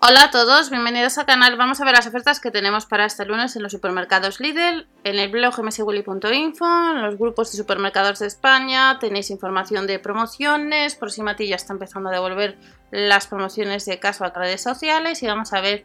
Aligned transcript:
Hola 0.00 0.24
a 0.24 0.30
todos, 0.30 0.70
bienvenidos 0.70 1.18
al 1.18 1.26
canal. 1.26 1.56
Vamos 1.56 1.80
a 1.80 1.84
ver 1.84 1.92
las 1.92 2.06
ofertas 2.06 2.38
que 2.38 2.52
tenemos 2.52 2.86
para 2.86 3.04
este 3.04 3.24
lunes 3.24 3.56
en 3.56 3.64
los 3.64 3.72
supermercados 3.72 4.38
Lidl, 4.38 4.86
en 5.02 5.18
el 5.18 5.28
blog 5.28 5.60
mswilly.info, 5.60 6.90
en 6.92 7.02
los 7.02 7.18
grupos 7.18 7.50
de 7.50 7.58
supermercados 7.58 8.20
de 8.20 8.28
España, 8.28 9.00
tenéis 9.00 9.30
información 9.30 9.88
de 9.88 9.98
promociones, 9.98 10.94
Proximati 10.94 11.48
ya 11.48 11.56
está 11.56 11.72
empezando 11.72 12.10
a 12.10 12.12
devolver 12.12 12.56
las 12.92 13.26
promociones 13.26 13.86
de 13.86 13.98
caso 13.98 14.24
a 14.24 14.30
redes 14.30 14.62
sociales 14.62 15.20
y 15.24 15.26
vamos 15.26 15.52
a 15.52 15.60
ver 15.60 15.84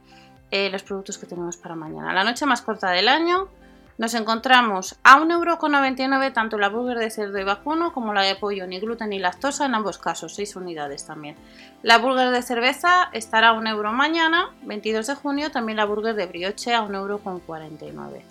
eh, 0.52 0.70
los 0.70 0.84
productos 0.84 1.18
que 1.18 1.26
tenemos 1.26 1.58
para 1.58 1.74
mañana. 1.74 2.14
La 2.14 2.24
noche 2.24 2.46
más 2.46 2.62
corta 2.62 2.92
del 2.92 3.08
año, 3.08 3.50
nos 3.98 4.14
encontramos 4.14 4.96
a 5.04 5.20
1,99€ 5.20 6.34
tanto 6.34 6.58
la 6.58 6.70
burger 6.70 6.98
de 6.98 7.10
cerdo 7.10 7.40
y 7.40 7.44
vacuno 7.44 7.94
como 7.94 8.14
la 8.14 8.22
de 8.22 8.36
pollo, 8.36 8.66
ni 8.68 8.80
gluten 8.80 9.10
ni 9.10 9.20
lactosa 9.20 9.66
en 9.66 9.76
ambos 9.76 9.98
casos, 9.98 10.36
6 10.36 10.56
unidades 10.56 11.06
también. 11.06 11.36
La 11.82 11.98
burger 11.98 12.32
de 12.32 12.42
cerveza 12.42 13.10
estará 13.14 13.50
a 13.50 13.54
1 13.54 13.70
euro 13.70 13.94
mañana, 13.94 14.50
22 14.64 15.08
de 15.08 15.16
junio, 15.16 15.52
también 15.52 15.78
la 15.78 15.86
burger 15.86 16.16
de 16.16 16.26
brioche 16.26 16.74
a 16.74 16.82
1,49€. 16.82 18.22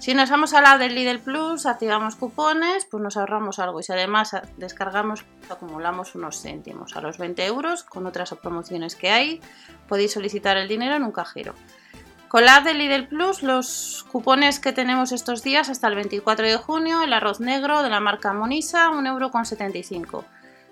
Si 0.00 0.14
nos 0.14 0.30
vamos 0.30 0.54
a 0.54 0.62
la 0.62 0.78
del 0.78 0.94
Lidl 0.94 1.20
Plus, 1.20 1.66
activamos 1.66 2.16
cupones, 2.16 2.86
pues 2.90 3.02
nos 3.02 3.18
ahorramos 3.18 3.58
algo 3.58 3.80
y 3.80 3.82
si 3.82 3.92
además 3.92 4.34
descargamos, 4.56 5.26
acumulamos 5.50 6.14
unos 6.14 6.40
céntimos 6.40 6.96
a 6.96 7.02
los 7.02 7.18
20 7.18 7.44
euros 7.44 7.82
con 7.82 8.06
otras 8.06 8.34
promociones 8.40 8.96
que 8.96 9.10
hay, 9.10 9.42
podéis 9.88 10.12
solicitar 10.12 10.56
el 10.56 10.68
dinero 10.68 10.94
en 10.94 11.02
un 11.02 11.12
cajero. 11.12 11.54
Con 12.30 12.44
la 12.44 12.60
de 12.60 12.74
Lidl 12.74 13.08
Plus, 13.08 13.42
los 13.42 14.06
cupones 14.12 14.60
que 14.60 14.72
tenemos 14.72 15.10
estos 15.10 15.42
días 15.42 15.68
hasta 15.68 15.88
el 15.88 15.96
24 15.96 16.46
de 16.46 16.56
junio, 16.58 17.02
el 17.02 17.12
arroz 17.12 17.40
negro 17.40 17.82
de 17.82 17.90
la 17.90 17.98
marca 17.98 18.32
Monisa, 18.32 18.88
1,75€. 18.90 20.22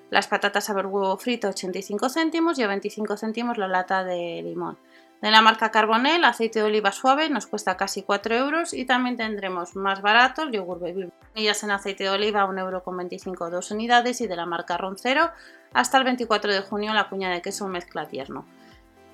Las 0.08 0.28
patatas 0.28 0.72
ver 0.72 0.86
huevo 0.86 1.16
frito, 1.16 1.48
85 1.48 2.10
céntimos 2.10 2.60
y 2.60 2.62
a 2.62 2.68
25 2.68 3.16
céntimos 3.16 3.58
la 3.58 3.66
lata 3.66 4.04
de 4.04 4.40
limón. 4.44 4.78
De 5.20 5.32
la 5.32 5.42
marca 5.42 5.72
Carbonel, 5.72 6.24
aceite 6.24 6.60
de 6.60 6.66
oliva 6.66 6.92
suave, 6.92 7.28
nos 7.28 7.48
cuesta 7.48 7.76
casi 7.76 8.04
4 8.04 8.36
euros 8.36 8.72
y 8.72 8.84
también 8.84 9.16
tendremos 9.16 9.74
más 9.74 10.00
barato 10.00 10.42
el 10.42 10.52
yogur 10.52 10.78
baby. 10.78 11.10
Ellas 11.34 11.64
en 11.64 11.72
aceite 11.72 12.04
de 12.04 12.10
oliva, 12.10 12.46
1,25 12.46 13.26
euro 13.26 13.50
dos 13.50 13.72
unidades 13.72 14.20
y 14.20 14.28
de 14.28 14.36
la 14.36 14.46
marca 14.46 14.76
Roncero 14.76 15.32
hasta 15.72 15.98
el 15.98 16.04
24 16.04 16.52
de 16.52 16.60
junio 16.60 16.94
la 16.94 17.08
cuña 17.08 17.30
de 17.30 17.42
queso 17.42 17.66
mezcla 17.66 18.06
tierno. 18.06 18.46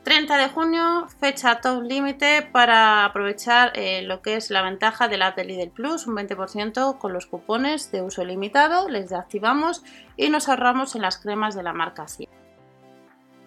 30 0.04 0.36
de 0.36 0.48
junio, 0.50 1.08
fecha 1.18 1.60
top 1.62 1.82
límite 1.82 2.42
para 2.42 3.06
aprovechar 3.06 3.72
eh, 3.74 4.02
lo 4.02 4.20
que 4.20 4.36
es 4.36 4.50
la 4.50 4.60
ventaja 4.60 5.08
de 5.08 5.16
la 5.16 5.32
de 5.32 5.44
Lidl 5.44 5.70
Plus, 5.70 6.06
un 6.06 6.14
20% 6.14 6.98
con 6.98 7.12
los 7.14 7.26
cupones 7.26 7.90
de 7.90 8.02
uso 8.02 8.22
limitado, 8.22 8.88
les 8.88 9.12
activamos 9.12 9.82
y 10.16 10.28
nos 10.28 10.48
ahorramos 10.48 10.94
en 10.94 11.02
las 11.02 11.16
cremas 11.16 11.54
de 11.54 11.62
la 11.62 11.72
marca 11.72 12.06
Cia. 12.06 12.28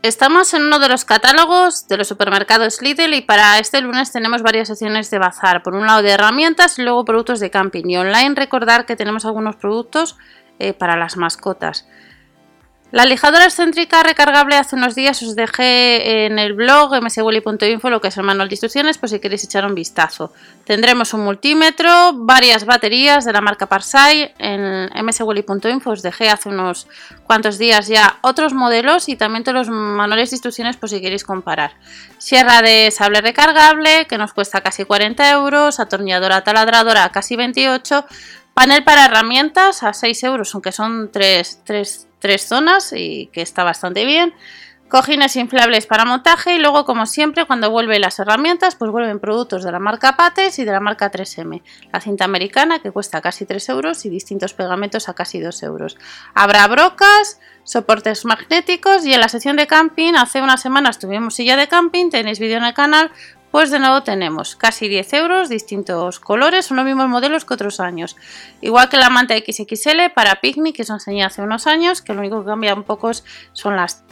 Estamos 0.02 0.54
en 0.54 0.64
uno 0.64 0.80
de 0.80 0.90
los 0.90 1.06
catálogos 1.06 1.88
de 1.88 1.98
los 1.98 2.08
supermercados 2.08 2.82
Lidl 2.82 3.14
y 3.14 3.22
para 3.22 3.60
este 3.60 3.82
lunes 3.82 4.12
tenemos 4.12 4.42
varias 4.42 4.68
secciones 4.68 5.12
de 5.12 5.20
bazar. 5.20 5.64
Por 5.64 5.76
un 5.76 5.86
lado 5.86 6.02
de 6.02 6.12
herramientas 6.12 6.80
y 6.80 6.84
luego 6.84 7.06
productos 7.06 7.40
de 7.40 7.52
camping 7.52 7.86
y 7.86 7.98
online. 7.98 8.36
Recordar 8.36 8.86
que 8.86 8.96
tenemos 8.96 9.26
algunos 9.26 9.56
productos 9.58 10.18
eh, 10.60 10.74
para 10.74 10.98
las 10.98 11.18
mascotas. 11.18 11.88
La 12.90 13.06
lijadora 13.06 13.44
excéntrica 13.44 14.02
recargable 14.02 14.56
hace 14.56 14.78
unos 14.78 14.96
días 14.96 15.22
os 15.22 15.36
dejé 15.36 16.26
en 16.26 16.40
el 16.40 16.54
blog 16.54 17.02
mswelly.info 17.02 17.90
lo 17.90 18.00
que 18.00 18.08
es 18.08 18.16
el 18.16 18.24
manual 18.24 18.48
de 18.48 18.54
instrucciones 18.54 18.98
por 18.98 19.10
si 19.10 19.20
queréis 19.20 19.44
echar 19.44 19.66
un 19.66 19.76
vistazo. 19.76 20.32
Tendremos 20.64 21.14
un 21.14 21.26
multímetro, 21.26 22.14
varias 22.14 22.64
baterías 22.64 23.26
de 23.26 23.34
la 23.34 23.42
marca 23.42 23.66
Parsai. 23.66 24.34
En 24.40 24.90
mswelly.info 25.04 25.90
os 25.90 26.02
dejé 26.02 26.30
hace 26.30 26.48
unos 26.48 26.88
cuantos 27.26 27.58
días 27.58 27.90
ya 27.90 28.20
otros 28.22 28.54
modelos 28.54 29.10
y 29.10 29.18
también 29.18 29.44
todos 29.44 29.68
los 29.68 29.70
manuales 29.70 30.30
de 30.30 30.36
instrucciones 30.36 30.78
por 30.78 30.90
si 30.90 31.02
queréis 31.02 31.26
comparar. 31.26 31.74
Sierra 32.20 32.62
de 32.62 32.90
sable 32.92 33.20
recargable 33.20 34.08
que 34.08 34.18
nos 34.18 34.32
cuesta 34.32 34.62
casi 34.62 34.86
40 34.86 35.30
euros, 35.32 35.82
atornilladora 35.82 36.46
taladradora 36.46 37.10
casi 37.12 37.36
28 37.36 38.06
Panel 38.54 38.84
para 38.84 39.06
herramientas 39.06 39.84
a 39.84 39.94
6 39.94 40.24
euros, 40.24 40.56
aunque 40.56 40.72
son 40.72 41.12
3, 41.12 41.62
3 41.64 42.07
tres 42.20 42.48
zonas 42.48 42.94
y 42.94 43.28
que 43.34 43.42
está 43.42 43.64
bastante 43.64 44.06
bien. 44.06 44.34
Cojines 44.90 45.36
inflables 45.36 45.86
para 45.86 46.06
montaje 46.06 46.56
y 46.56 46.60
luego, 46.60 46.86
como 46.86 47.06
siempre, 47.06 47.44
cuando 47.44 47.70
vuelven 47.70 48.00
las 48.00 48.20
herramientas, 48.20 48.76
pues 48.76 48.90
vuelven 48.90 49.20
productos 49.20 49.66
de 49.66 49.72
la 49.74 49.80
marca 49.80 50.16
Pates 50.16 50.60
y 50.60 50.64
de 50.64 50.72
la 50.72 50.80
marca 50.80 51.12
3M. 51.12 51.62
La 51.92 52.00
cinta 52.00 52.24
americana 52.24 52.80
que 52.80 52.92
cuesta 52.92 53.20
casi 53.20 53.46
3 53.46 53.68
euros 53.68 54.06
y 54.06 54.10
distintos 54.10 54.54
pegamentos 54.54 55.10
a 55.10 55.14
casi 55.14 55.42
2 55.42 55.62
euros. 55.64 55.98
Habrá 56.34 56.66
brocas, 56.68 57.42
soportes 57.64 58.24
magnéticos 58.24 59.06
y 59.06 59.14
en 59.14 59.20
la 59.20 59.28
sección 59.28 59.58
de 59.58 59.68
camping, 59.68 60.14
hace 60.14 60.42
unas 60.42 60.62
semanas 60.62 61.00
tuvimos 61.00 61.36
silla 61.36 61.58
de 61.58 61.68
camping, 61.68 62.10
tenéis 62.10 62.40
vídeo 62.40 62.58
en 62.58 62.64
el 62.64 62.74
canal, 62.74 63.12
pues 63.52 63.72
de 63.72 63.80
nuevo 63.80 64.04
tenemos 64.04 64.56
casi 64.56 64.88
10 64.88 65.14
euros, 65.14 65.50
distintos 65.50 66.20
colores, 66.20 66.66
son 66.66 66.78
los 66.78 66.86
mismos 66.86 67.08
modelos 67.08 67.46
que 67.46 67.54
otros 67.54 67.80
años. 67.80 68.16
Igual 68.62 68.90
que 68.90 68.98
la 68.98 69.10
manta 69.10 69.36
XXL 69.38 70.12
para 70.14 70.42
picnic 70.42 70.76
que 70.76 70.82
os 70.84 70.90
enseñé 70.90 71.24
hace 71.24 71.42
unos 71.42 71.68
años, 71.68 72.02
que 72.02 72.14
lo 72.14 72.20
único 72.20 72.42
que 72.42 72.48
cambia 72.48 72.74
un 72.74 72.84
poco 72.84 73.12
son 73.54 73.76
las 73.76 74.04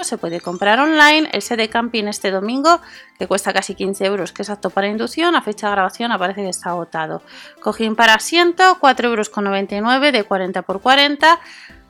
se 0.00 0.18
puede 0.18 0.40
comprar 0.40 0.78
online. 0.78 1.28
El 1.32 1.42
set 1.42 1.58
de 1.58 1.68
camping 1.68 2.04
este 2.04 2.30
domingo 2.30 2.80
que 3.18 3.26
cuesta 3.26 3.52
casi 3.52 3.74
15 3.74 4.04
euros 4.04 4.32
que 4.32 4.42
es 4.42 4.50
apto 4.50 4.70
para 4.70 4.88
inducción 4.88 5.34
a 5.34 5.42
fecha 5.42 5.68
de 5.68 5.72
grabación 5.72 6.12
aparece 6.12 6.42
que 6.42 6.50
está 6.50 6.70
agotado. 6.70 7.22
Cojín 7.60 7.96
para 7.96 8.14
asiento 8.14 8.78
4,99 8.80 9.04
euros 9.04 10.12
de 10.12 10.24
40 10.24 10.60
x 10.60 10.82
40 10.82 11.40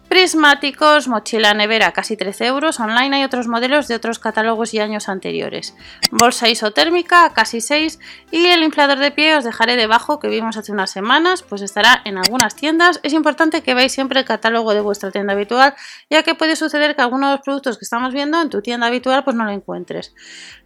Prismáticos, 0.09 1.09
mochila 1.09 1.53
nevera 1.53 1.91
casi 1.91 2.17
13 2.17 2.47
euros, 2.47 2.78
online 2.78 3.17
hay 3.17 3.25
otros 3.25 3.49
modelos 3.49 3.89
de 3.89 3.97
otros 3.97 4.21
catálogos 4.21 4.72
y 4.72 4.78
años 4.78 5.09
anteriores. 5.09 5.75
Bolsa 6.12 6.49
isotérmica 6.49 7.33
casi 7.34 7.61
6 7.61 7.99
y 8.31 8.47
el 8.47 8.62
inflador 8.62 9.00
de 9.00 9.11
pie 9.11 9.37
os 9.37 9.43
dejaré 9.43 9.75
debajo 9.75 10.21
que 10.21 10.28
vimos 10.28 10.56
hace 10.56 10.71
unas 10.71 10.91
semanas, 10.91 11.43
pues 11.43 11.61
estará 11.61 12.03
en 12.05 12.19
algunas 12.19 12.55
tiendas. 12.55 13.00
Es 13.03 13.15
importante 13.15 13.62
que 13.62 13.75
veáis 13.75 13.93
siempre 13.93 14.21
el 14.21 14.27
catálogo 14.27 14.75
de 14.75 14.81
vuestra 14.81 15.11
tienda 15.11 15.33
habitual, 15.33 15.75
ya 16.09 16.23
que 16.23 16.37
puede 16.37 16.55
suceder 16.55 16.94
que 16.94 17.03
algunos 17.03 17.31
de 17.31 17.37
los 17.37 17.44
productos 17.44 17.77
que 17.77 17.84
estamos 17.84 18.15
viendo 18.15 18.41
en 18.41 18.49
tu 18.49 18.62
tienda 18.62 18.87
habitual 18.87 19.25
pues 19.25 19.34
no 19.34 19.44
lo 19.44 19.50
encuentres. 19.50 20.15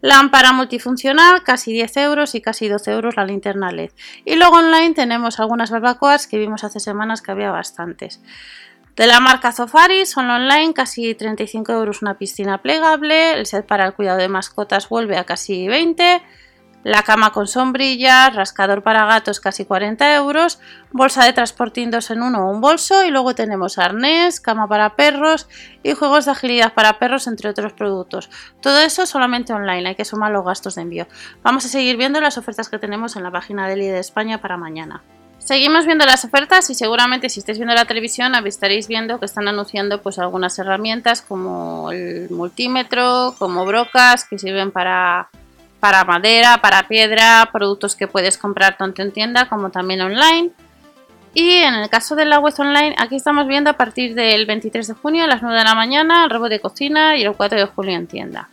Lámpara 0.02 0.52
multifuncional 0.52 1.42
casi 1.44 1.72
10 1.72 1.96
euros 1.96 2.34
y 2.34 2.42
casi 2.42 2.68
12 2.68 2.90
euros 2.90 3.16
la 3.16 3.24
linterna 3.24 3.72
LED. 3.72 3.90
Y 4.26 4.36
luego 4.36 4.56
online 4.56 4.92
tenemos 4.92 5.40
algunas 5.40 5.70
barbacoas 5.70 6.26
que 6.26 6.36
vimos 6.36 6.62
hace 6.62 6.78
semanas 6.78 7.22
que 7.22 7.32
había 7.32 7.50
bastantes. 7.50 8.20
De 9.00 9.06
la 9.06 9.18
marca 9.18 9.50
Zofari 9.50 10.04
son 10.04 10.28
online 10.28 10.74
casi 10.74 11.14
35 11.14 11.72
euros 11.72 12.02
una 12.02 12.18
piscina 12.18 12.60
plegable, 12.60 13.32
el 13.32 13.46
set 13.46 13.66
para 13.66 13.86
el 13.86 13.94
cuidado 13.94 14.18
de 14.18 14.28
mascotas 14.28 14.90
vuelve 14.90 15.16
a 15.16 15.24
casi 15.24 15.68
20, 15.68 16.20
la 16.84 17.02
cama 17.02 17.32
con 17.32 17.46
sombrillas, 17.46 18.36
rascador 18.36 18.82
para 18.82 19.06
gatos 19.06 19.40
casi 19.40 19.64
40 19.64 20.16
euros, 20.16 20.60
bolsa 20.92 21.24
de 21.24 21.32
transporte 21.32 21.86
2 21.86 22.10
en 22.10 22.20
uno 22.20 22.44
o 22.46 22.50
un 22.50 22.60
bolso 22.60 23.02
y 23.02 23.10
luego 23.10 23.34
tenemos 23.34 23.78
arnés, 23.78 24.38
cama 24.38 24.68
para 24.68 24.96
perros 24.96 25.48
y 25.82 25.94
juegos 25.94 26.26
de 26.26 26.32
agilidad 26.32 26.74
para 26.74 26.98
perros 26.98 27.26
entre 27.26 27.48
otros 27.48 27.72
productos. 27.72 28.28
Todo 28.60 28.80
eso 28.80 29.06
solamente 29.06 29.54
online, 29.54 29.88
hay 29.88 29.94
que 29.94 30.04
sumar 30.04 30.30
los 30.30 30.44
gastos 30.44 30.74
de 30.74 30.82
envío. 30.82 31.06
Vamos 31.42 31.64
a 31.64 31.68
seguir 31.68 31.96
viendo 31.96 32.20
las 32.20 32.36
ofertas 32.36 32.68
que 32.68 32.78
tenemos 32.78 33.16
en 33.16 33.22
la 33.22 33.30
página 33.30 33.66
de 33.66 33.76
de 33.76 33.98
España 33.98 34.42
para 34.42 34.58
mañana. 34.58 35.02
Seguimos 35.40 35.86
viendo 35.86 36.04
las 36.04 36.24
ofertas 36.24 36.68
y 36.70 36.74
seguramente 36.74 37.28
si 37.28 37.40
estáis 37.40 37.58
viendo 37.58 37.74
la 37.74 37.86
televisión 37.86 38.34
estaréis 38.46 38.86
viendo 38.86 39.18
que 39.18 39.24
están 39.24 39.48
anunciando 39.48 40.00
pues 40.00 40.18
algunas 40.18 40.56
herramientas 40.58 41.22
como 41.22 41.90
el 41.90 42.28
multímetro, 42.30 43.34
como 43.38 43.64
brocas 43.64 44.26
que 44.26 44.38
sirven 44.38 44.70
para, 44.70 45.28
para 45.80 46.04
madera, 46.04 46.58
para 46.60 46.86
piedra, 46.86 47.48
productos 47.52 47.96
que 47.96 48.06
puedes 48.06 48.36
comprar 48.38 48.76
tanto 48.76 49.02
en 49.02 49.12
tienda 49.12 49.48
como 49.48 49.70
también 49.70 50.02
online. 50.02 50.50
Y 51.32 51.48
en 51.56 51.74
el 51.74 51.88
caso 51.88 52.16
de 52.16 52.26
la 52.26 52.38
web 52.38 52.54
online, 52.58 52.94
aquí 52.98 53.16
estamos 53.16 53.46
viendo 53.48 53.70
a 53.70 53.74
partir 53.74 54.14
del 54.14 54.46
23 54.46 54.88
de 54.88 54.94
junio 54.94 55.24
a 55.24 55.26
las 55.26 55.42
9 55.42 55.58
de 55.58 55.64
la 55.64 55.74
mañana 55.74 56.24
el 56.24 56.30
robo 56.30 56.48
de 56.48 56.60
cocina 56.60 57.16
y 57.16 57.22
el 57.22 57.34
4 57.34 57.58
de 57.58 57.66
julio 57.66 57.92
en 57.96 58.06
tienda. 58.06 58.48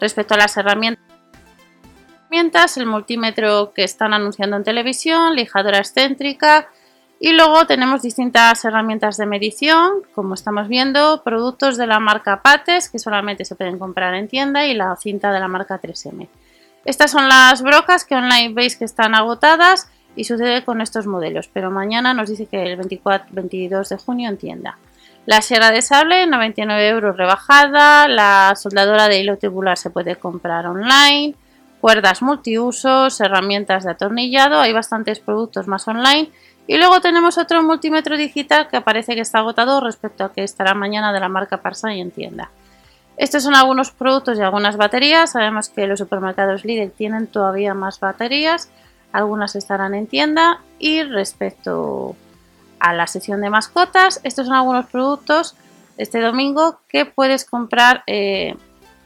Respecto 0.00 0.34
a 0.34 0.38
las 0.38 0.56
herramientas 0.56 1.09
el 2.76 2.86
multímetro 2.86 3.72
que 3.74 3.84
están 3.84 4.14
anunciando 4.14 4.56
en 4.56 4.64
televisión, 4.64 5.34
lijadora 5.34 5.78
excéntrica 5.78 6.68
y 7.18 7.32
luego 7.32 7.66
tenemos 7.66 8.02
distintas 8.02 8.64
herramientas 8.64 9.16
de 9.16 9.26
medición, 9.26 10.02
como 10.14 10.34
estamos 10.34 10.68
viendo, 10.68 11.22
productos 11.22 11.76
de 11.76 11.86
la 11.86 12.00
marca 12.00 12.40
Pates 12.42 12.88
que 12.88 12.98
solamente 12.98 13.44
se 13.44 13.56
pueden 13.56 13.78
comprar 13.78 14.14
en 14.14 14.28
tienda 14.28 14.64
y 14.66 14.74
la 14.74 14.96
cinta 14.96 15.32
de 15.32 15.40
la 15.40 15.48
marca 15.48 15.80
3M. 15.80 16.28
Estas 16.84 17.10
son 17.10 17.28
las 17.28 17.62
brocas 17.62 18.04
que 18.04 18.14
online 18.14 18.54
veis 18.54 18.76
que 18.76 18.84
están 18.84 19.14
agotadas 19.14 19.90
y 20.16 20.24
sucede 20.24 20.64
con 20.64 20.80
estos 20.80 21.06
modelos, 21.06 21.48
pero 21.52 21.70
mañana 21.70 22.14
nos 22.14 22.30
dice 22.30 22.46
que 22.46 22.62
el 22.62 22.76
24, 22.76 23.28
22 23.32 23.88
de 23.88 23.96
junio 23.96 24.28
en 24.30 24.38
tienda. 24.38 24.78
La 25.26 25.42
sierra 25.42 25.70
de 25.70 25.82
sable, 25.82 26.26
99 26.26 26.88
euros 26.88 27.16
rebajada. 27.16 28.08
La 28.08 28.54
soldadora 28.56 29.08
de 29.08 29.20
hilo 29.20 29.36
tubular 29.36 29.76
se 29.76 29.90
puede 29.90 30.16
comprar 30.16 30.66
online. 30.66 31.34
Cuerdas 31.80 32.22
multiusos, 32.22 33.20
herramientas 33.20 33.84
de 33.84 33.92
atornillado. 33.92 34.60
Hay 34.60 34.72
bastantes 34.72 35.20
productos 35.20 35.66
más 35.66 35.86
online. 35.88 36.30
Y 36.66 36.76
luego 36.78 37.00
tenemos 37.00 37.38
otro 37.38 37.62
multímetro 37.62 38.16
digital 38.16 38.68
que 38.68 38.80
parece 38.80 39.14
que 39.14 39.22
está 39.22 39.38
agotado 39.38 39.80
respecto 39.80 40.24
a 40.24 40.32
que 40.32 40.44
estará 40.44 40.74
mañana 40.74 41.12
de 41.12 41.20
la 41.20 41.28
marca 41.28 41.62
Parsa 41.62 41.92
y 41.94 42.00
en 42.00 42.10
tienda. 42.10 42.50
Estos 43.16 43.42
son 43.42 43.54
algunos 43.54 43.90
productos 43.90 44.38
y 44.38 44.42
algunas 44.42 44.76
baterías. 44.76 45.32
Sabemos 45.32 45.68
que 45.68 45.86
los 45.86 45.98
supermercados 45.98 46.64
Lidl 46.64 46.92
tienen 46.92 47.26
todavía 47.26 47.74
más 47.74 47.98
baterías. 47.98 48.70
Algunas 49.12 49.56
estarán 49.56 49.94
en 49.94 50.06
tienda. 50.06 50.60
Y 50.78 51.02
respecto 51.02 52.14
a 52.78 52.92
la 52.92 53.06
sección 53.06 53.40
de 53.40 53.50
mascotas, 53.50 54.20
estos 54.22 54.46
son 54.46 54.54
algunos 54.54 54.86
productos 54.86 55.56
este 56.00 56.18
domingo 56.20 56.80
que 56.88 57.04
puedes 57.04 57.44
comprar, 57.44 58.02
eh, 58.06 58.56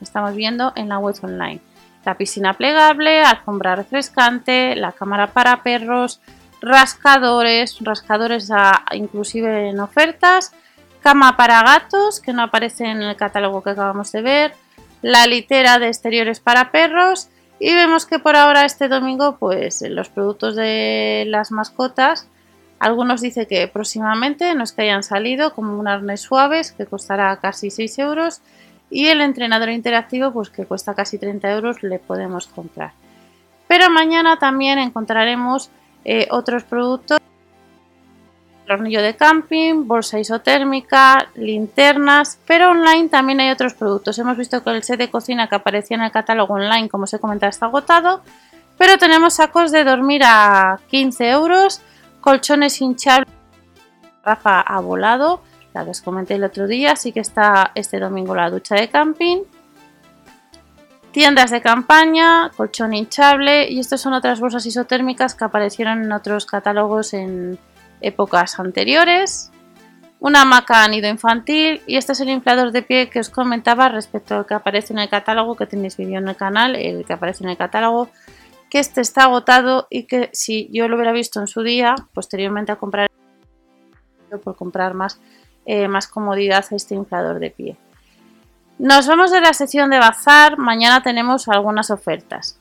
estamos 0.01 0.37
viendo 0.37 0.73
en 0.77 0.89
la 0.89 1.01
web 1.01 1.17
online. 1.23 1.61
La 2.05 2.17
piscina 2.17 2.55
plegable, 2.55 3.23
alfombra 3.23 3.77
refrescante, 3.77 4.77
la 4.77 4.93
cámara 4.93 5.29
para 5.29 5.63
perros, 5.63 6.21
rascadores, 6.61 7.79
rascadores 7.81 8.51
inclusive 8.93 9.71
en 9.71 9.81
ofertas, 9.81 10.53
cama 11.03 11.37
para 11.37 11.63
gatos, 11.63 12.21
que 12.21 12.33
no 12.33 12.43
aparece 12.43 12.85
en 12.85 13.03
el 13.03 13.17
catálogo 13.17 13.63
que 13.63 13.71
acabamos 13.71 14.13
de 14.13 14.23
ver, 14.23 14.55
la 15.03 15.27
litera 15.27 15.79
de 15.79 15.89
exteriores 15.89 16.41
para 16.41 16.71
perros 16.71 17.29
y 17.61 17.75
vemos 17.75 18.07
que 18.07 18.19
por 18.19 18.37
ahora 18.37 18.65
este 18.65 18.89
domingo 18.89 19.37
pues 19.39 19.83
los 19.83 20.09
productos 20.09 20.57
de 20.57 21.25
las 21.29 21.51
mascotas 21.51 22.27
algunos 22.79 23.21
dicen 23.21 23.47
que 23.47 23.69
próximamente 23.69 24.55
no 24.55 24.65
es 24.65 24.73
que 24.73 24.83
hayan 24.83 25.03
salido 25.03 25.55
como 25.55 25.79
un 25.79 25.89
arnés 25.89 26.23
suaves 26.23 26.73
que 26.73 26.87
costará 26.87 27.37
casi 27.37 27.71
6 27.71 27.99
euros 27.99 28.41
y 28.91 29.07
el 29.07 29.21
entrenador 29.21 29.71
interactivo 29.71 30.33
pues 30.33 30.51
que 30.51 30.67
cuesta 30.67 30.95
casi 30.95 31.19
30 31.19 31.51
euros 31.53 31.83
le 31.83 31.99
podemos 31.99 32.47
comprar 32.47 32.93
pero 33.69 33.91
mañana 33.91 34.39
también 34.39 34.79
encontraremos 34.79 35.71
eh, 36.05 36.29
otros 36.31 36.65
productos 36.65 37.19
tornillo 38.67 39.03
de 39.03 39.15
camping, 39.15 39.87
bolsa 39.87 40.19
isotérmica, 40.19 41.29
linternas, 41.35 42.39
pero 42.47 42.71
online 42.71 43.09
también 43.09 43.41
hay 43.41 43.51
otros 43.51 43.75
productos. 43.75 44.19
Hemos 44.19 44.37
visto 44.37 44.63
que 44.63 44.71
el 44.71 44.83
set 44.83 44.99
de 44.99 45.11
cocina 45.11 45.49
que 45.49 45.57
aparecía 45.57 45.97
en 45.97 46.03
el 46.03 46.11
catálogo 46.11 46.55
online, 46.55 46.89
como 46.89 47.05
os 47.05 47.15
he 47.15 47.19
comentado, 47.19 47.51
está 47.51 47.67
agotado, 47.67 48.23
pero 48.79 48.99
tenemos 48.99 49.35
sacos 49.35 49.71
de 49.71 49.85
dormir 49.85 50.23
a 50.25 50.81
15 50.91 51.31
euros, 51.31 51.81
colchones 52.21 52.81
hinchables, 52.81 53.29
Rafa 54.25 54.61
ha 54.61 54.81
volado, 54.81 55.43
la 55.75 55.85
que 55.85 55.91
os 55.91 56.01
comenté 56.01 56.35
el 56.35 56.45
otro 56.45 56.67
día, 56.67 56.93
así 56.93 57.13
que 57.13 57.21
está 57.21 57.73
este 57.75 57.99
domingo 57.99 58.35
la 58.35 58.49
ducha 58.49 58.77
de 58.77 58.89
camping, 58.89 59.43
tiendas 61.13 61.51
de 61.51 61.61
campaña, 61.61 62.51
colchón 62.57 62.95
hinchable 62.95 63.71
y 63.71 63.81
estas 63.81 64.01
son 64.01 64.15
otras 64.15 64.41
bolsas 64.41 64.65
isotérmicas 64.67 65.35
que 65.35 65.45
aparecieron 65.45 66.03
en 66.03 66.13
otros 66.13 66.47
catálogos 66.47 67.13
en 67.13 67.59
épocas 68.01 68.59
anteriores, 68.59 69.51
una 70.21 70.43
hamaca 70.43 70.87
nido 70.89 71.09
infantil 71.09 71.83
y 71.87 71.97
este 71.97 72.13
es 72.13 72.21
el 72.21 72.31
inflador 72.31 72.71
de 72.71 72.83
pie 72.83 73.11
que 73.11 73.21
os 73.21 73.29
comentaba 73.29 73.89
respecto 73.89 74.37
al 74.37 74.47
que 74.47 74.55
aparece 74.55 74.93
en 74.93 75.01
el 75.01 75.09
catálogo, 75.09 75.57
que 75.57 75.67
tenéis 75.67 75.97
vídeo 75.97 76.19
en 76.19 76.29
el 76.29 76.37
canal, 76.37 76.77
el 76.77 77.05
que 77.05 77.13
aparece 77.13 77.45
en 77.45 77.51
el 77.51 77.57
catálogo, 77.57 78.09
que 78.71 78.79
este 78.79 79.01
está 79.01 79.25
agotado 79.25 79.87
y 79.91 80.05
que 80.05 80.31
si 80.33 80.69
yo 80.73 80.89
lo 80.89 80.97
hubiera 80.97 81.13
visto 81.13 81.41
en 81.41 81.47
su 81.47 81.63
día, 81.63 81.95
posteriormente 82.13 82.73
a 82.73 82.77
comprar 82.77 83.09
por 84.43 84.57
comprar 84.57 84.95
más, 84.95 85.21
eh, 85.67 85.89
más 85.89 86.09
comodidad 86.09 86.65
a 86.71 86.77
este 86.77 86.95
inflador 86.95 87.39
de 87.39 87.51
pie. 87.51 87.77
Nos 88.79 89.07
vamos 89.07 89.31
de 89.31 89.41
la 89.41 89.53
sección 89.53 89.91
de 89.91 89.99
bazar, 89.99 90.59
mañana 90.59 91.03
tenemos 91.03 91.49
algunas 91.49 91.91
ofertas. 91.91 92.59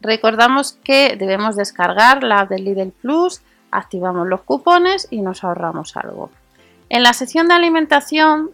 Recordamos 0.00 0.72
que 0.84 1.16
debemos 1.16 1.56
descargar 1.56 2.22
la 2.24 2.40
app 2.40 2.50
del 2.50 2.64
Lidl 2.64 2.92
Plus, 2.92 3.40
activamos 3.70 4.26
los 4.26 4.42
cupones 4.42 5.08
y 5.10 5.22
nos 5.22 5.44
ahorramos 5.44 5.96
algo. 5.96 6.30
En 6.90 7.02
la 7.02 7.12
sección 7.12 7.48
de 7.48 7.54
alimentación, 7.54 8.50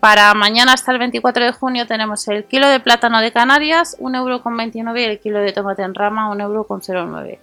para 0.00 0.34
mañana 0.34 0.74
hasta 0.74 0.92
el 0.92 0.98
24 0.98 1.46
de 1.46 1.52
junio 1.52 1.86
tenemos 1.86 2.28
el 2.28 2.44
kilo 2.44 2.68
de 2.68 2.80
plátano 2.80 3.20
de 3.20 3.32
Canarias, 3.32 3.96
1,29€ 3.98 5.00
y 5.00 5.04
el 5.04 5.20
kilo 5.20 5.40
de 5.40 5.52
tomate 5.52 5.82
en 5.82 5.94
rama, 5.94 6.30
1,09€. 6.30 7.38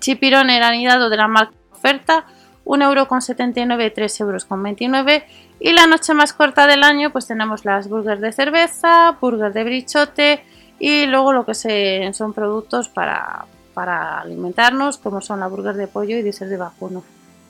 Chipirón 0.00 0.50
el 0.50 0.62
anidado 0.62 1.08
de 1.08 1.16
la 1.16 1.28
marca 1.28 1.54
oferta, 1.72 2.24
1,79€, 2.64 3.94
3,29€ 3.94 5.24
y 5.60 5.72
la 5.72 5.86
noche 5.86 6.14
más 6.14 6.32
corta 6.32 6.66
del 6.66 6.82
año 6.82 7.10
pues 7.10 7.26
tenemos 7.26 7.64
las 7.64 7.88
burgers 7.88 8.20
de 8.20 8.32
cerveza, 8.32 9.16
burger 9.20 9.52
de 9.52 9.64
brichote 9.64 10.44
y 10.78 11.06
luego 11.06 11.32
lo 11.32 11.46
que 11.46 11.54
son 11.54 12.32
productos 12.32 12.88
para, 12.88 13.46
para 13.74 14.20
alimentarnos, 14.20 14.98
como 14.98 15.20
son 15.20 15.40
la 15.40 15.46
burger 15.46 15.74
de 15.74 15.86
pollo 15.86 16.16
y 16.16 16.22
diésel 16.22 16.50
de 16.50 16.56
vacuno. 16.56 17.04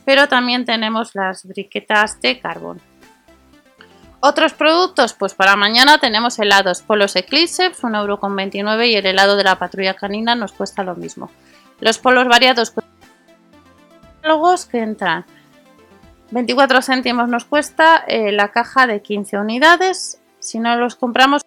Pero 0.05 0.29
también 0.29 0.65
tenemos 0.65 1.15
las 1.15 1.45
briquetas 1.45 2.21
de 2.21 2.39
carbón. 2.39 2.81
Otros 4.27 4.55
productos, 4.55 5.13
pues 5.13 5.35
para 5.35 5.55
mañana 5.55 5.99
tenemos 5.99 6.39
helados 6.39 6.81
Polos 6.81 7.15
Eclipse, 7.15 7.73
1,29€ 7.73 8.89
y 8.89 8.95
el 8.95 9.05
helado 9.05 9.37
de 9.37 9.45
la 9.45 9.59
patrulla 9.59 9.95
canina 9.95 10.35
nos 10.35 10.53
cuesta 10.53 10.83
lo 10.83 10.95
mismo. 10.95 11.31
Los 11.81 11.99
polos 11.99 12.27
variados 12.27 12.73
que 14.71 14.79
entran 14.79 15.25
24 16.31 16.83
céntimos 16.83 17.29
nos 17.29 17.45
cuesta 17.45 18.05
eh, 18.09 18.33
la 18.33 18.49
caja 18.49 18.87
de 18.87 19.03
15 19.03 19.39
unidades. 19.39 20.21
Si 20.39 20.59
no 20.59 20.77
los 20.77 20.97
compramos 20.97 21.43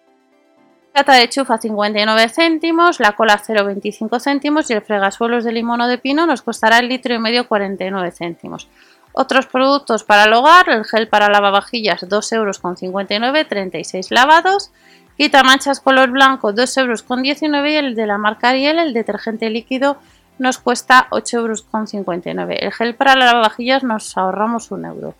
Lata 0.94 1.14
de 1.14 1.28
chufa 1.28 1.58
59 1.58 2.28
céntimos, 2.28 2.98
la 2.98 3.12
cola 3.12 3.40
0,25 3.40 4.20
céntimos 4.20 4.70
y 4.70 4.72
el 4.72 4.82
fregasuelos 4.82 5.44
de 5.44 5.52
limón 5.52 5.80
o 5.80 5.86
de 5.86 5.98
pino 5.98 6.26
nos 6.26 6.42
costará 6.42 6.78
el 6.78 6.88
litro 6.88 7.14
y 7.14 7.18
medio 7.18 7.46
49 7.46 8.10
céntimos. 8.10 8.68
Otros 9.12 9.46
productos 9.46 10.02
para 10.04 10.24
el 10.24 10.32
hogar, 10.32 10.68
el 10.70 10.84
gel 10.84 11.06
para 11.08 11.28
lavavajillas 11.28 12.02
2,59 12.02 12.34
euros, 12.34 13.48
36 13.48 14.10
lavados. 14.10 14.72
Quitamanchas 15.16 15.80
color 15.80 16.10
blanco 16.10 16.52
2,19 16.52 16.78
euros 16.80 17.70
y 17.70 17.74
el 17.74 17.94
de 17.94 18.06
la 18.06 18.18
marca 18.18 18.48
Ariel, 18.50 18.78
el 18.78 18.92
detergente 18.94 19.50
líquido, 19.50 19.98
nos 20.38 20.58
cuesta 20.58 21.08
8,59 21.10 22.40
euros. 22.40 22.56
El 22.60 22.72
gel 22.72 22.94
para 22.94 23.16
lavavajillas 23.16 23.82
nos 23.82 24.16
ahorramos 24.16 24.70
1 24.70 24.88
euro. 24.88 25.14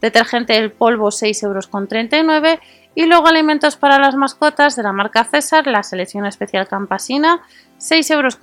Detergente 0.00 0.56
el 0.56 0.72
polvo 0.72 1.08
6,39 1.08 2.46
euros 2.46 2.60
y 2.94 3.06
luego 3.06 3.28
alimentos 3.28 3.76
para 3.76 3.98
las 3.98 4.14
mascotas 4.16 4.76
de 4.76 4.82
la 4.82 4.92
marca 4.92 5.24
César, 5.24 5.66
la 5.66 5.82
selección 5.82 6.26
especial 6.26 6.68
campasina, 6.68 7.40
6,59 7.78 8.12
euros 8.12 8.36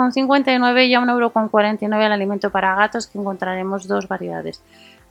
y 0.87 0.95
a 0.95 1.01
1,49 1.01 1.83
euros 1.83 2.05
el 2.05 2.11
alimento 2.11 2.49
para 2.49 2.75
gatos 2.75 3.07
que 3.07 3.19
encontraremos 3.19 3.87
dos 3.87 4.07
variedades. 4.07 4.61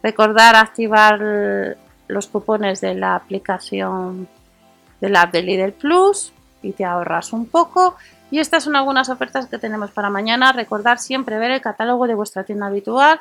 Recordar 0.03 0.57
activar 0.57 1.77
los 2.09 2.27
cupones 2.27 2.81
de 2.81 2.95
la 2.95 3.15
aplicación 3.15 4.29
de 5.01 5.09
la 5.09 5.23
app 5.23 5.33
de 5.33 5.43
Lidl 5.43 5.73
Plus 5.73 6.33
y 6.63 6.73
te 6.73 6.85
ahorras 6.85 7.33
un 7.33 7.47
poco. 7.47 7.97
Y 8.31 8.41
estas 8.41 8.65
son 8.65 8.77
algunas 8.77 9.09
ofertas 9.09 9.47
que 9.47 9.59
tenemos 9.59 9.91
para 9.91 10.11
mañana. 10.11 10.53
Recordar 10.53 10.99
siempre 10.99 11.39
ver 11.39 11.51
el 11.51 11.61
catálogo 11.61 12.07
de 12.07 12.15
vuestra 12.15 12.45
tienda 12.45 12.67
habitual 12.67 13.21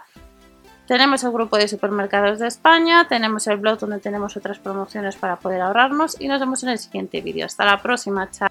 tenemos 0.87 1.21
el 1.25 1.31
grupo 1.31 1.57
de 1.57 1.67
supermercados 1.67 2.39
de 2.39 2.47
España, 2.47 3.07
tenemos 3.09 3.45
el 3.47 3.57
blog 3.57 3.77
donde 3.77 3.99
tenemos 3.99 4.37
otras 4.37 4.57
promociones 4.57 5.17
para 5.17 5.35
poder 5.35 5.59
ahorrarnos 5.59 6.15
y 6.19 6.29
nos 6.29 6.39
vemos 6.39 6.63
en 6.63 6.69
el 6.69 6.79
siguiente 6.79 7.19
vídeo. 7.19 7.45
Hasta 7.45 7.65
la 7.65 7.81
próxima, 7.81 8.31
chao. 8.31 8.47